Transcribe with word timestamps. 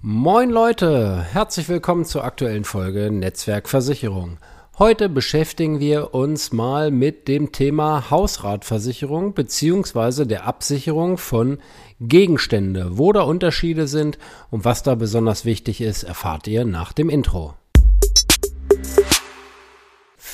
Moin 0.00 0.50
Leute, 0.50 1.24
herzlich 1.32 1.68
willkommen 1.68 2.04
zur 2.04 2.22
aktuellen 2.22 2.62
Folge 2.62 3.10
Netzwerkversicherung. 3.10 4.38
Heute 4.78 5.08
beschäftigen 5.08 5.80
wir 5.80 6.14
uns 6.14 6.52
mal 6.52 6.92
mit 6.92 7.26
dem 7.26 7.50
Thema 7.50 8.08
Hausratversicherung 8.08 9.34
bzw. 9.34 10.24
der 10.24 10.46
Absicherung 10.46 11.18
von 11.18 11.58
Gegenstände. 11.98 12.96
Wo 12.96 13.12
da 13.12 13.22
Unterschiede 13.22 13.88
sind 13.88 14.18
und 14.50 14.64
was 14.64 14.84
da 14.84 14.94
besonders 14.94 15.44
wichtig 15.44 15.80
ist, 15.80 16.04
erfahrt 16.04 16.46
ihr 16.46 16.64
nach 16.64 16.92
dem 16.92 17.10
Intro. 17.10 17.54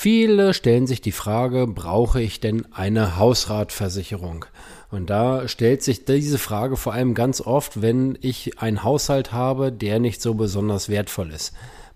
Viele 0.04 0.52
stellen 0.52 0.86
sich 0.86 1.00
die 1.00 1.12
Frage, 1.12 1.66
brauche 1.66 2.20
ich 2.20 2.38
denn 2.38 2.66
eine 2.74 3.16
Hausratversicherung? 3.16 4.44
Und 4.90 5.08
da 5.08 5.48
stellt 5.48 5.82
sich 5.82 6.04
diese 6.04 6.36
Frage 6.36 6.76
vor 6.76 6.92
allem 6.92 7.14
ganz 7.14 7.40
oft, 7.40 7.80
wenn 7.80 8.18
ich 8.20 8.58
einen 8.58 8.82
Haushalt 8.82 9.32
habe, 9.32 9.72
der 9.72 10.00
nicht 10.00 10.20
so 10.20 10.34
besonders 10.34 10.90
wertvoll 10.90 11.30
ist. 11.30 11.54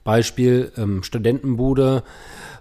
Beispiel 0.09 0.73
ähm, 0.79 1.03
Studentenbude, 1.03 2.03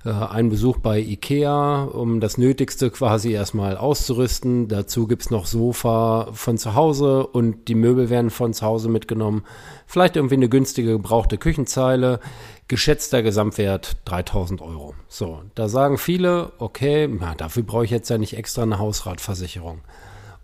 äh, 0.04 0.10
ein 0.10 0.50
Besuch 0.50 0.80
bei 0.80 1.00
Ikea, 1.00 1.86
um 1.86 2.20
das 2.20 2.38
Nötigste 2.38 2.92
quasi 2.92 3.32
erstmal 3.32 3.78
auszurüsten. 3.78 4.68
Dazu 4.68 5.08
gibt's 5.08 5.30
noch 5.30 5.46
Sofa 5.46 6.28
von 6.34 6.58
zu 6.58 6.76
Hause 6.76 7.26
und 7.26 7.70
die 7.70 7.76
Möbel 7.76 8.10
werden 8.10 8.32
von 8.32 8.54
zu 8.54 8.66
Hause 8.66 8.90
mitgenommen. 8.90 9.46
Vielleicht 9.86 10.18
irgendwie 10.18 10.36
eine 10.36 10.50
günstige 10.50 10.91
gebrauchte 10.91 11.38
Küchenzeile. 11.38 12.20
Geschätzter 12.68 13.24
Gesamtwert 13.24 13.96
3000 14.04 14.62
Euro. 14.62 14.94
So, 15.08 15.41
da 15.55 15.70
sagen 15.70 15.98
viele, 15.98 16.52
okay, 16.58 17.08
na, 17.08 17.34
dafür 17.34 17.64
brauche 17.64 17.86
ich 17.86 17.91
jetzt 17.91 18.10
ja 18.10 18.18
nicht 18.18 18.36
extra 18.36 18.64
eine 18.64 18.77
Hausratversicherung. 18.77 19.80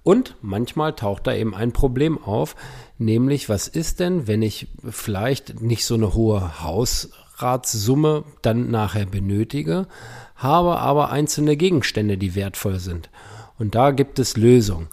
Und 0.03 0.35
manchmal 0.41 0.93
taucht 0.93 1.27
da 1.27 1.33
eben 1.33 1.55
ein 1.55 1.71
Problem 1.71 2.21
auf, 2.21 2.55
nämlich 2.97 3.47
was 3.47 3.67
ist 3.67 4.01
denn, 4.01 4.27
wenn 4.27 4.41
ich 4.41 4.67
vielleicht 4.89 5.61
nicht 5.61 5.85
so 5.85 5.95
eine 5.95 6.13
hohe 6.13 6.61
Hausratssumme 6.61 8.25
dann 8.41 8.69
nachher 8.69 9.05
benötige, 9.05 9.87
habe 10.35 10.77
aber 10.79 11.09
einzelne 11.09 11.55
Gegenstände, 11.55 12.17
die 12.17 12.35
wertvoll 12.35 12.79
sind. 12.79 13.09
Und 13.57 13.75
da 13.75 13.91
gibt 13.91 14.19
es 14.19 14.35
Lösungen. 14.35 14.89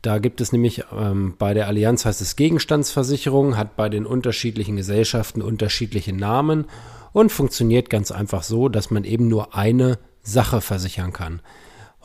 Da 0.00 0.18
gibt 0.18 0.40
es 0.40 0.52
nämlich 0.52 0.84
ähm, 0.96 1.34
bei 1.38 1.54
der 1.54 1.68
Allianz 1.68 2.04
heißt 2.04 2.20
es 2.20 2.36
Gegenstandsversicherung, 2.36 3.56
hat 3.56 3.76
bei 3.76 3.88
den 3.88 4.06
unterschiedlichen 4.06 4.76
Gesellschaften 4.76 5.42
unterschiedliche 5.42 6.12
Namen 6.12 6.66
und 7.12 7.30
funktioniert 7.30 7.90
ganz 7.90 8.10
einfach 8.10 8.42
so, 8.42 8.68
dass 8.68 8.90
man 8.90 9.04
eben 9.04 9.28
nur 9.28 9.54
eine 9.56 9.98
Sache 10.22 10.60
versichern 10.60 11.12
kann. 11.12 11.40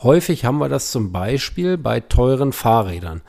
Häufig 0.02 0.44
haben 0.44 0.58
wir 0.58 0.68
das 0.68 0.90
zum 0.92 1.10
Beispiel 1.10 1.76
bei 1.76 2.00
teuren 2.00 2.52
Fahrrädern. 2.52 3.22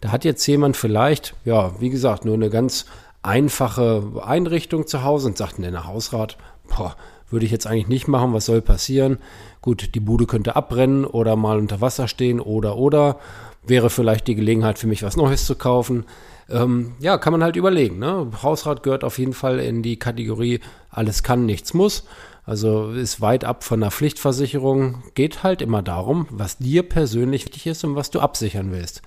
Da 0.00 0.10
hat 0.10 0.24
jetzt 0.24 0.46
jemand 0.46 0.76
vielleicht, 0.76 1.34
ja, 1.44 1.80
wie 1.80 1.90
gesagt, 1.90 2.24
nur 2.24 2.34
eine 2.34 2.50
ganz 2.50 2.86
einfache 3.22 4.02
Einrichtung 4.24 4.86
zu 4.86 5.04
Hause 5.04 5.28
und 5.28 5.38
sagt, 5.38 5.58
ne, 5.58 5.70
der 5.70 5.86
Hausrat, 5.86 6.36
boah, 6.68 6.96
würde 7.30 7.46
ich 7.46 7.52
jetzt 7.52 7.66
eigentlich 7.66 7.88
nicht 7.88 8.08
machen, 8.08 8.32
was 8.32 8.46
soll 8.46 8.60
passieren? 8.60 9.18
Gut, 9.62 9.94
die 9.94 10.00
Bude 10.00 10.26
könnte 10.26 10.56
abbrennen 10.56 11.04
oder 11.04 11.36
mal 11.36 11.58
unter 11.58 11.80
Wasser 11.80 12.08
stehen 12.08 12.40
oder 12.40 12.76
oder 12.76 13.18
wäre 13.66 13.90
vielleicht 13.90 14.28
die 14.28 14.36
Gelegenheit 14.36 14.78
für 14.78 14.86
mich 14.86 15.02
was 15.02 15.16
Neues 15.16 15.46
zu 15.46 15.56
kaufen. 15.56 16.04
Ähm, 16.48 16.94
ja, 17.00 17.18
kann 17.18 17.32
man 17.32 17.42
halt 17.42 17.56
überlegen. 17.56 17.98
Ne? 17.98 18.30
Hausrat 18.42 18.82
gehört 18.84 19.02
auf 19.02 19.18
jeden 19.18 19.32
Fall 19.32 19.58
in 19.58 19.82
die 19.82 19.98
Kategorie 19.98 20.60
alles 20.90 21.24
kann, 21.24 21.46
nichts 21.46 21.74
muss. 21.74 22.04
Also 22.46 22.90
ist 22.90 23.20
weit 23.20 23.44
ab 23.44 23.64
von 23.64 23.80
der 23.80 23.90
Pflichtversicherung. 23.90 25.02
Geht 25.14 25.42
halt 25.42 25.60
immer 25.60 25.82
darum, 25.82 26.28
was 26.30 26.58
dir 26.58 26.84
persönlich 26.84 27.44
wichtig 27.44 27.66
ist 27.66 27.84
und 27.84 27.96
was 27.96 28.10
du 28.10 28.20
absichern 28.20 28.70
willst. 28.70 29.02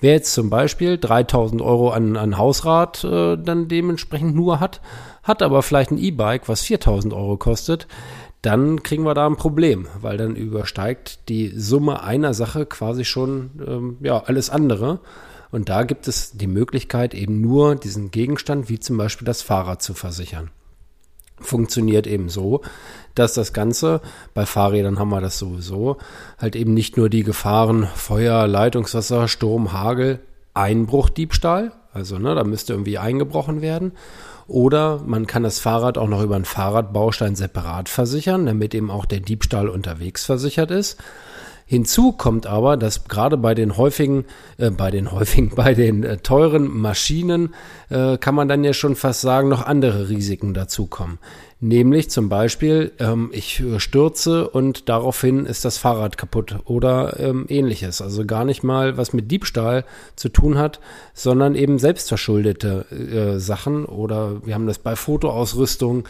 Wer 0.00 0.14
jetzt 0.14 0.34
zum 0.34 0.50
Beispiel 0.50 0.98
3000 0.98 1.62
Euro 1.62 1.90
an, 1.90 2.16
an 2.16 2.36
Hausrat 2.36 3.04
äh, 3.04 3.36
dann 3.36 3.68
dementsprechend 3.68 4.34
nur 4.34 4.58
hat, 4.58 4.80
hat 5.22 5.42
aber 5.42 5.62
vielleicht 5.62 5.92
ein 5.92 5.98
E-Bike, 5.98 6.48
was 6.48 6.62
4000 6.62 7.14
Euro 7.14 7.36
kostet, 7.36 7.86
dann 8.42 8.82
kriegen 8.82 9.04
wir 9.04 9.14
da 9.14 9.28
ein 9.28 9.36
Problem, 9.36 9.86
weil 10.00 10.16
dann 10.16 10.34
übersteigt 10.34 11.28
die 11.28 11.52
Summe 11.56 12.02
einer 12.02 12.34
Sache 12.34 12.66
quasi 12.66 13.04
schon 13.04 13.50
ähm, 13.64 13.96
ja, 14.00 14.24
alles 14.24 14.50
andere. 14.50 14.98
Und 15.52 15.68
da 15.68 15.84
gibt 15.84 16.08
es 16.08 16.32
die 16.32 16.48
Möglichkeit, 16.48 17.14
eben 17.14 17.40
nur 17.40 17.76
diesen 17.76 18.10
Gegenstand, 18.10 18.68
wie 18.68 18.80
zum 18.80 18.96
Beispiel 18.96 19.26
das 19.26 19.42
Fahrrad, 19.42 19.82
zu 19.82 19.94
versichern 19.94 20.50
funktioniert 21.42 22.06
eben 22.06 22.28
so, 22.28 22.62
dass 23.14 23.34
das 23.34 23.52
Ganze, 23.52 24.00
bei 24.34 24.46
Fahrrädern 24.46 24.98
haben 24.98 25.10
wir 25.10 25.20
das 25.20 25.38
sowieso, 25.38 25.98
halt 26.38 26.56
eben 26.56 26.74
nicht 26.74 26.96
nur 26.96 27.08
die 27.08 27.24
Gefahren 27.24 27.86
Feuer, 27.94 28.46
Leitungswasser, 28.46 29.28
Sturm, 29.28 29.72
Hagel, 29.72 30.20
Einbruch, 30.54 31.10
Diebstahl, 31.10 31.72
also 31.92 32.18
ne, 32.18 32.34
da 32.34 32.44
müsste 32.44 32.72
irgendwie 32.72 32.98
eingebrochen 32.98 33.60
werden. 33.60 33.92
Oder 34.48 35.00
man 35.06 35.26
kann 35.26 35.44
das 35.44 35.60
Fahrrad 35.60 35.98
auch 35.98 36.08
noch 36.08 36.22
über 36.22 36.34
einen 36.36 36.44
Fahrradbaustein 36.44 37.36
separat 37.36 37.88
versichern, 37.88 38.46
damit 38.46 38.74
eben 38.74 38.90
auch 38.90 39.04
der 39.04 39.20
Diebstahl 39.20 39.68
unterwegs 39.68 40.24
versichert 40.24 40.70
ist. 40.70 40.98
Hinzu 41.66 42.12
kommt 42.12 42.46
aber, 42.46 42.76
dass 42.76 43.04
gerade 43.04 43.36
bei 43.36 43.54
den 43.54 43.76
häufigen, 43.76 44.24
äh, 44.58 44.70
bei 44.70 44.90
den 44.90 45.10
häufigen, 45.10 45.50
bei 45.56 45.74
den 45.74 46.04
äh, 46.04 46.18
teuren 46.18 46.68
Maschinen 46.68 47.54
äh, 47.88 48.18
kann 48.18 48.34
man 48.34 48.48
dann 48.48 48.64
ja 48.64 48.72
schon 48.72 48.96
fast 48.96 49.20
sagen, 49.20 49.48
noch 49.48 49.64
andere 49.64 50.08
Risiken 50.08 50.54
dazukommen. 50.54 51.18
Nämlich 51.60 52.10
zum 52.10 52.28
Beispiel, 52.28 52.90
ähm, 52.98 53.30
ich 53.32 53.62
stürze 53.76 54.48
und 54.48 54.88
daraufhin 54.88 55.46
ist 55.46 55.64
das 55.64 55.78
Fahrrad 55.78 56.18
kaputt 56.18 56.56
oder 56.64 57.20
ähm, 57.20 57.46
ähnliches. 57.48 58.02
Also 58.02 58.26
gar 58.26 58.44
nicht 58.44 58.64
mal 58.64 58.96
was 58.96 59.12
mit 59.12 59.30
Diebstahl 59.30 59.84
zu 60.16 60.28
tun 60.28 60.58
hat, 60.58 60.80
sondern 61.14 61.54
eben 61.54 61.78
selbstverschuldete 61.78 62.86
äh, 62.90 63.38
Sachen 63.38 63.84
oder 63.84 64.44
wir 64.44 64.54
haben 64.54 64.66
das 64.66 64.80
bei 64.80 64.96
Fotoausrüstung 64.96 66.04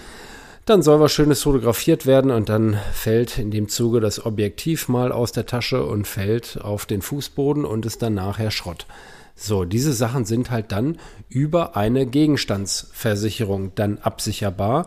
dann 0.65 0.83
soll 0.83 1.01
was 1.01 1.13
Schönes 1.13 1.43
fotografiert 1.43 2.07
werden 2.07 2.31
und 2.31 2.49
dann 2.49 2.79
fällt 2.93 3.39
in 3.39 3.51
dem 3.51 3.69
Zuge 3.69 4.01
das 4.01 4.25
Objektiv 4.25 4.89
mal 4.89 5.11
aus 5.11 5.33
der 5.33 5.47
Tasche 5.47 5.85
und 5.85 6.07
fällt 6.07 6.61
auf 6.61 6.87
den 6.87 7.03
Fußboden 7.03 7.65
und 7.65 7.85
ist 7.85 8.03
dann 8.03 8.15
nachher 8.15 8.51
Schrott. 8.51 8.87
So, 9.35 9.65
diese 9.65 9.93
Sachen 9.93 10.25
sind 10.25 10.51
halt 10.51 10.71
dann 10.73 10.99
über 11.29 11.77
eine 11.77 12.07
Gegenstandsversicherung 12.07 13.75
dann 13.75 13.99
absicherbar, 13.99 14.87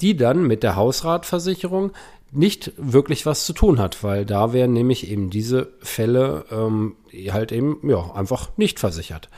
die 0.00 0.16
dann 0.16 0.46
mit 0.46 0.62
der 0.62 0.76
Hausratversicherung 0.76 1.92
nicht 2.30 2.72
wirklich 2.76 3.26
was 3.26 3.46
zu 3.46 3.52
tun 3.52 3.78
hat, 3.78 4.02
weil 4.02 4.26
da 4.26 4.52
wären 4.52 4.72
nämlich 4.72 5.08
eben 5.08 5.30
diese 5.30 5.68
Fälle 5.80 6.44
ähm, 6.50 6.96
halt 7.30 7.52
eben 7.52 7.78
ja 7.88 8.12
einfach 8.12 8.50
nicht 8.56 8.80
versichert. 8.80 9.30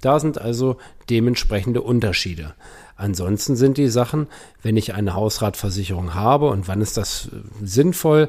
Da 0.00 0.18
sind 0.18 0.40
also 0.40 0.76
dementsprechende 1.08 1.82
Unterschiede. 1.82 2.54
Ansonsten 2.96 3.56
sind 3.56 3.78
die 3.78 3.88
Sachen, 3.88 4.26
wenn 4.62 4.76
ich 4.76 4.94
eine 4.94 5.14
Hausratversicherung 5.14 6.14
habe 6.14 6.48
und 6.48 6.68
wann 6.68 6.82
ist 6.82 6.96
das 6.96 7.28
äh, 7.32 7.66
sinnvoll? 7.66 8.28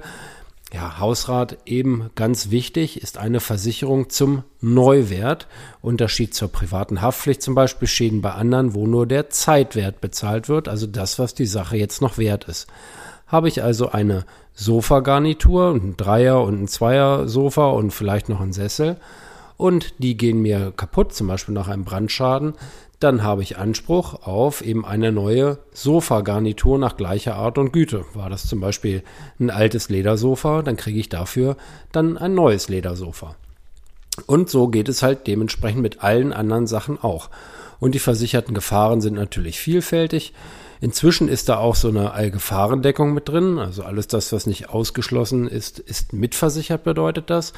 Ja, 0.73 0.99
Hausrat 0.99 1.57
eben 1.65 2.09
ganz 2.15 2.49
wichtig, 2.49 3.01
ist 3.01 3.17
eine 3.17 3.41
Versicherung 3.41 4.09
zum 4.09 4.43
Neuwert. 4.61 5.47
Unterschied 5.81 6.33
zur 6.33 6.47
privaten 6.47 7.01
Haftpflicht 7.01 7.41
zum 7.41 7.55
Beispiel 7.55 7.89
Schäden 7.89 8.21
bei 8.21 8.31
anderen, 8.31 8.73
wo 8.73 8.87
nur 8.87 9.05
der 9.05 9.29
Zeitwert 9.29 9.99
bezahlt 9.99 10.47
wird, 10.47 10.69
also 10.69 10.87
das, 10.87 11.19
was 11.19 11.33
die 11.33 11.45
Sache 11.45 11.75
jetzt 11.75 12.01
noch 12.01 12.17
wert 12.17 12.45
ist. 12.45 12.67
Habe 13.27 13.49
ich 13.49 13.61
also 13.63 13.91
eine 13.91 14.25
Sofagarnitur, 14.53 15.71
ein 15.73 15.97
Dreier 15.97 16.41
und 16.41 16.61
ein 16.61 16.67
Zweier 16.69 17.27
Sofa 17.27 17.69
und 17.71 17.91
vielleicht 17.91 18.29
noch 18.29 18.39
ein 18.39 18.53
Sessel 18.53 18.95
und 19.61 19.93
die 19.99 20.17
gehen 20.17 20.41
mir 20.41 20.73
kaputt, 20.75 21.13
zum 21.13 21.27
Beispiel 21.27 21.53
nach 21.53 21.67
einem 21.67 21.83
Brandschaden, 21.83 22.53
dann 22.99 23.21
habe 23.21 23.43
ich 23.43 23.59
Anspruch 23.59 24.25
auf 24.25 24.63
eben 24.65 24.83
eine 24.85 25.11
neue 25.11 25.59
Sofagarnitur 25.71 26.79
nach 26.79 26.97
gleicher 26.97 27.35
Art 27.35 27.59
und 27.59 27.71
Güte. 27.71 28.03
War 28.15 28.31
das 28.31 28.47
zum 28.47 28.59
Beispiel 28.59 29.03
ein 29.39 29.51
altes 29.51 29.89
Ledersofa, 29.89 30.63
dann 30.63 30.77
kriege 30.77 30.99
ich 30.99 31.09
dafür 31.09 31.57
dann 31.91 32.17
ein 32.17 32.33
neues 32.33 32.69
Ledersofa. 32.69 33.35
Und 34.25 34.49
so 34.49 34.67
geht 34.67 34.89
es 34.89 35.03
halt 35.03 35.27
dementsprechend 35.27 35.83
mit 35.83 36.03
allen 36.03 36.33
anderen 36.33 36.65
Sachen 36.65 36.99
auch. 36.99 37.29
Und 37.79 37.93
die 37.93 37.99
versicherten 37.99 38.55
Gefahren 38.55 38.99
sind 38.99 39.13
natürlich 39.13 39.59
vielfältig. 39.59 40.33
Inzwischen 40.83 41.27
ist 41.27 41.47
da 41.47 41.57
auch 41.57 41.75
so 41.75 41.89
eine 41.89 42.11
Allgefahrendeckung 42.13 43.13
mit 43.13 43.29
drin. 43.29 43.59
Also 43.59 43.83
alles 43.83 44.07
das, 44.07 44.33
was 44.33 44.47
nicht 44.47 44.69
ausgeschlossen 44.69 45.47
ist, 45.47 45.77
ist 45.77 46.11
mitversichert, 46.11 46.83
bedeutet 46.83 47.29
das. 47.29 47.53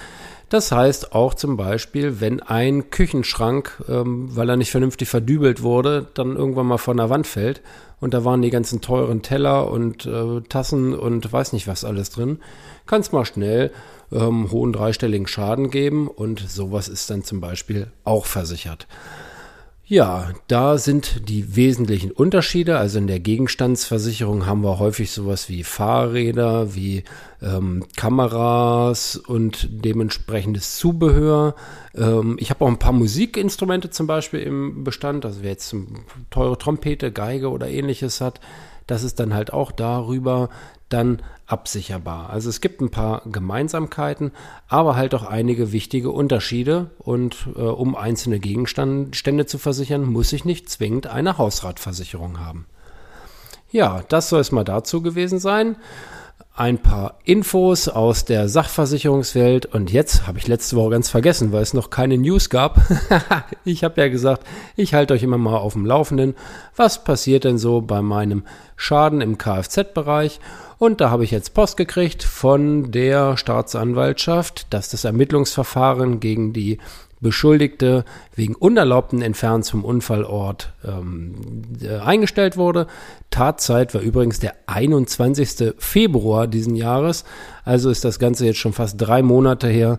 Das 0.50 0.74
heißt 0.74 1.14
auch 1.14 1.34
zum 1.34 1.56
Beispiel, 1.56 2.20
wenn 2.20 2.42
ein 2.42 2.90
Küchenschrank, 2.90 3.82
ähm, 3.88 4.28
weil 4.36 4.50
er 4.50 4.58
nicht 4.58 4.72
vernünftig 4.72 5.08
verdübelt 5.08 5.64
wurde, 5.64 6.06
dann 6.14 6.36
irgendwann 6.36 6.68
mal 6.68 6.78
von 6.78 6.98
der 6.98 7.10
Wand 7.10 7.26
fällt 7.26 7.62
und 8.02 8.14
da 8.14 8.26
waren 8.26 8.42
die 8.42 8.50
ganzen 8.50 8.82
teuren 8.82 9.22
Teller 9.22 9.72
und 9.72 10.06
äh, 10.06 10.42
Tassen 10.50 10.94
und 10.94 11.32
weiß 11.32 11.54
nicht 11.54 11.68
was 11.68 11.86
alles 11.86 12.10
drin, 12.10 12.40
kann 12.86 13.00
es 13.00 13.14
mal 13.14 13.26
schnell 13.26 13.72
ähm, 14.12 14.52
hohen 14.52 14.74
dreistelligen 14.74 15.28
Schaden 15.28 15.72
geben 15.72 16.10
und 16.10 16.42
sowas 16.42 16.90
ist 16.90 17.10
dann 17.10 17.24
zum 17.24 17.40
Beispiel 17.40 17.88
auch 18.04 18.26
versichert. 18.26 18.86
Ja, 19.86 20.30
da 20.48 20.78
sind 20.78 21.28
die 21.28 21.58
wesentlichen 21.58 22.12
Unterschiede. 22.12 22.78
Also 22.78 23.00
in 23.00 23.08
der 23.08 23.20
Gegenstandsversicherung 23.20 24.46
haben 24.46 24.64
wir 24.64 24.80
häufig 24.80 25.12
sowas 25.12 25.50
wie 25.50 25.64
Fahrräder, 25.64 26.74
wie 26.74 27.04
ähm, 27.42 27.84
Kameras 27.98 29.18
und 29.18 29.68
dementsprechendes 29.70 30.78
Zubehör. 30.78 31.56
Ähm, 31.96 32.38
ich 32.40 32.50
habe 32.50 32.64
auch 32.64 32.70
ein 32.70 32.80
paar 32.80 32.94
Musikinstrumente 32.94 33.90
zum 33.90 34.08
Beispiel 34.08 34.40
im 34.40 34.86
Bestand. 34.86 35.26
Also 35.26 35.44
wer 35.44 35.52
jetzt 35.52 35.76
teure 36.30 36.58
Trompete, 36.58 37.12
Geige 37.12 37.50
oder 37.50 37.68
ähnliches 37.68 38.22
hat, 38.22 38.40
das 38.88 39.04
ist 39.04 39.20
dann 39.20 39.34
halt 39.34 39.54
auch 39.54 39.72
darüber 39.72 40.50
dann 40.90 41.22
absicherbar. 41.48 42.30
Also 42.30 42.50
es 42.50 42.62
gibt 42.62 42.82
ein 42.82 42.92
paar 42.92 43.24
Gemeinsamkeiten, 43.26 44.32
aber 44.68 44.96
halt 44.96 45.16
auch 45.16 45.24
einige 45.24 45.72
wichtige 45.72 46.12
Unterschiede. 46.12 46.92
Und 47.00 47.48
äh, 47.56 47.62
um 47.62 47.96
einzelne 47.96 48.40
Gegenstände 48.40 49.46
zu 49.46 49.58
versichern, 49.58 50.06
muss 50.06 50.34
ich 50.34 50.46
nicht 50.46 50.70
zwingend 50.70 51.08
eine 51.08 51.38
Hausratversicherung 51.38 52.40
haben. 52.40 52.66
Ja, 53.72 54.04
das 54.08 54.30
soll 54.30 54.42
es 54.42 54.52
mal 54.52 54.64
dazu 54.64 55.02
gewesen 55.02 55.40
sein 55.40 55.76
ein 56.56 56.78
paar 56.78 57.18
Infos 57.24 57.88
aus 57.88 58.26
der 58.26 58.48
Sachversicherungswelt. 58.48 59.66
Und 59.66 59.92
jetzt 59.92 60.28
habe 60.28 60.38
ich 60.38 60.48
letzte 60.48 60.76
Woche 60.76 60.92
ganz 60.92 61.10
vergessen, 61.10 61.52
weil 61.52 61.64
es 61.64 61.74
noch 61.74 61.90
keine 61.90 62.18
News 62.18 62.50
gab. 62.50 62.80
ich 63.66 63.84
habe 63.84 64.00
ja 64.00 64.08
gesagt, 64.08 64.46
ich 64.76 64.94
halte 64.94 65.16
euch 65.16 65.24
immer 65.24 65.40
mal 65.40 65.58
auf 65.58 65.74
dem 65.74 65.86
Laufenden, 65.86 66.36
was 66.76 67.04
passiert 67.04 67.44
denn 67.44 67.58
so 67.58 67.82
bei 67.82 68.04
meinem 68.04 68.44
Schaden 68.76 69.22
im 69.22 69.40
Kfz-Bereich? 69.40 70.40
Und 70.78 71.02
da 71.02 71.10
habe 71.10 71.24
ich 71.24 71.32
jetzt 71.32 71.56
Post 71.56 71.78
gekriegt 71.78 72.24
von 72.24 72.92
der 72.92 73.36
Staatsanwaltschaft, 73.38 74.72
dass 74.72 74.90
das 74.90 75.06
Ermittlungsverfahren 75.06 76.20
gegen 76.20 76.54
die 76.54 76.78
Beschuldigte 77.24 78.06
wegen 78.36 78.54
unerlaubten 78.54 79.24
Entfernens 79.24 79.72
vom 79.72 79.84
Unfallort 79.84 80.74
ähm, 80.86 81.64
äh, 81.82 81.98
eingestellt 81.98 82.58
wurde. 82.58 82.86
Tatzeit 83.32 83.96
war 83.96 84.02
übrigens 84.02 84.40
der 84.40 84.54
21. 84.68 85.74
Februar 85.80 86.46
diesen 86.46 86.76
Jahres, 86.76 87.24
also 87.66 87.90
ist 87.90 88.06
das 88.06 88.20
Ganze 88.20 88.46
jetzt 88.46 88.60
schon 88.60 88.74
fast 88.74 89.02
drei 89.02 89.24
Monate 89.24 89.68
her. 89.68 89.98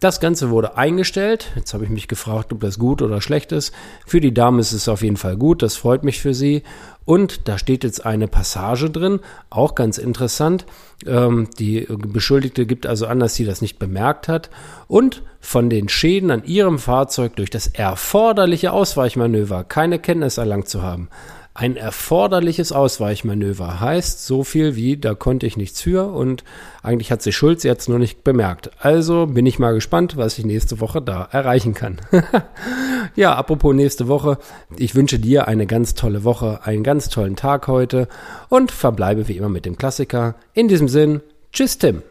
Das 0.00 0.18
Ganze 0.18 0.50
wurde 0.50 0.76
eingestellt. 0.76 1.52
Jetzt 1.54 1.74
habe 1.74 1.84
ich 1.84 1.90
mich 1.90 2.08
gefragt, 2.08 2.52
ob 2.52 2.60
das 2.60 2.78
gut 2.78 3.02
oder 3.02 3.20
schlecht 3.20 3.52
ist. 3.52 3.72
Für 4.04 4.20
die 4.20 4.34
Dame 4.34 4.60
ist 4.60 4.72
es 4.72 4.88
auf 4.88 5.02
jeden 5.02 5.16
Fall 5.16 5.36
gut, 5.36 5.62
das 5.62 5.76
freut 5.76 6.02
mich 6.02 6.20
für 6.20 6.34
sie. 6.34 6.64
Und 7.04 7.48
da 7.48 7.58
steht 7.58 7.84
jetzt 7.84 8.06
eine 8.06 8.28
Passage 8.28 8.90
drin, 8.90 9.20
auch 9.50 9.74
ganz 9.74 9.98
interessant. 9.98 10.66
Ähm, 11.06 11.48
die 11.58 11.86
Beschuldigte 11.88 12.66
gibt 12.66 12.86
also 12.86 13.06
an, 13.06 13.18
dass 13.18 13.34
sie 13.34 13.44
das 13.44 13.60
nicht 13.60 13.78
bemerkt 13.78 14.28
hat. 14.28 14.50
Und 14.86 15.22
von 15.40 15.68
den 15.68 15.88
Schäden 15.88 16.30
an 16.30 16.44
ihrem 16.44 16.78
Fahrzeug 16.78 17.36
durch 17.36 17.50
das 17.50 17.66
erforderliche 17.66 18.72
Ausweichmanöver 18.72 19.64
keine 19.64 19.98
Kenntnis 19.98 20.38
erlangt 20.38 20.68
zu 20.68 20.82
haben. 20.82 21.08
Ein 21.54 21.76
erforderliches 21.76 22.72
Ausweichmanöver 22.72 23.78
heißt 23.78 24.26
so 24.26 24.42
viel 24.42 24.74
wie, 24.74 24.96
da 24.96 25.14
konnte 25.14 25.46
ich 25.46 25.58
nichts 25.58 25.82
für 25.82 26.06
und 26.06 26.44
eigentlich 26.82 27.12
hat 27.12 27.20
sie 27.20 27.32
hat 27.68 27.80
es 27.80 27.88
nur 27.88 27.98
nicht 27.98 28.24
bemerkt. 28.24 28.70
Also 28.78 29.26
bin 29.26 29.44
ich 29.44 29.58
mal 29.58 29.74
gespannt, 29.74 30.16
was 30.16 30.38
ich 30.38 30.46
nächste 30.46 30.80
Woche 30.80 31.02
da 31.02 31.28
erreichen 31.30 31.74
kann. 31.74 32.00
ja, 33.16 33.34
apropos 33.34 33.74
nächste 33.74 34.08
Woche, 34.08 34.38
ich 34.78 34.94
wünsche 34.94 35.18
dir 35.18 35.46
eine 35.46 35.66
ganz 35.66 35.94
tolle 35.94 36.24
Woche, 36.24 36.60
einen 36.64 36.84
ganz 36.84 37.10
tollen 37.10 37.36
Tag 37.36 37.68
heute 37.68 38.08
und 38.48 38.72
verbleibe 38.72 39.28
wie 39.28 39.36
immer 39.36 39.50
mit 39.50 39.66
dem 39.66 39.76
Klassiker. 39.76 40.36
In 40.54 40.68
diesem 40.68 40.88
Sinn, 40.88 41.20
tschüss 41.52 41.76
Tim. 41.76 42.02